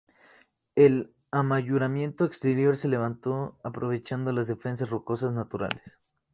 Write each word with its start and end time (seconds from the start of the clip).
El 0.73 1.13
amurallamiento 1.29 2.25
exterior 2.25 2.75
se 2.75 2.87
levantó 2.87 3.59
aprovechando 3.63 4.31
las 4.31 4.47
defensas 4.47 4.89
rocosas 4.89 5.31
naturales. 5.31 5.99